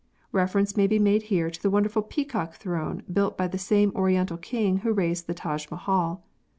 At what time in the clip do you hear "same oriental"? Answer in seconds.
3.59-4.37